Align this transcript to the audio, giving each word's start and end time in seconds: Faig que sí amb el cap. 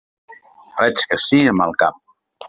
Faig 0.79 1.03
que 1.11 1.19
sí 1.25 1.41
amb 1.51 1.65
el 1.67 1.75
cap. 1.85 2.01